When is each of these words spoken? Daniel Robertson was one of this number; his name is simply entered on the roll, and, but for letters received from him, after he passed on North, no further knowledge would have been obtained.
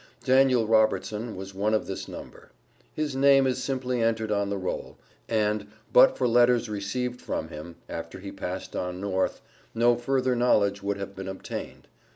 Daniel 0.23 0.65
Robertson 0.65 1.35
was 1.35 1.53
one 1.53 1.75
of 1.75 1.85
this 1.85 2.07
number; 2.07 2.49
his 2.91 3.15
name 3.15 3.45
is 3.45 3.61
simply 3.63 4.01
entered 4.01 4.31
on 4.31 4.49
the 4.49 4.57
roll, 4.57 4.97
and, 5.29 5.67
but 5.93 6.17
for 6.17 6.27
letters 6.27 6.67
received 6.71 7.21
from 7.21 7.49
him, 7.49 7.75
after 7.87 8.19
he 8.19 8.31
passed 8.31 8.75
on 8.75 8.99
North, 8.99 9.41
no 9.75 9.95
further 9.95 10.35
knowledge 10.35 10.81
would 10.81 10.97
have 10.97 11.15
been 11.15 11.27
obtained. 11.27 11.87